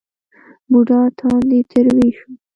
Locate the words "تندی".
1.17-1.59